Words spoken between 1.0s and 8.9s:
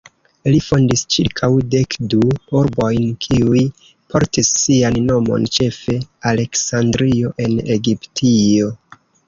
ĉirkaŭ dekdu urbojn kiuj portis sian nomon, ĉefe Aleksandrio en Egiptio.